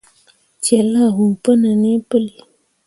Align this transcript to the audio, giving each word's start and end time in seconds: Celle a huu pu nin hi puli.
Celle 0.65 0.95
a 1.03 1.05
huu 1.15 1.33
pu 1.43 1.51
nin 1.61 1.81
hi 1.89 1.93
puli. 2.09 2.31